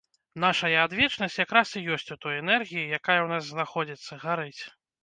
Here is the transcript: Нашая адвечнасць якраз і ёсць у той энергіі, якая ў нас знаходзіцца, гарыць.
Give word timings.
Нашая 0.43 0.77
адвечнасць 0.85 1.37
якраз 1.45 1.75
і 1.81 1.83
ёсць 1.99 2.09
у 2.17 2.19
той 2.27 2.41
энергіі, 2.43 2.89
якая 2.99 3.21
ў 3.23 3.27
нас 3.37 3.43
знаходзіцца, 3.55 4.21
гарыць. 4.27 4.61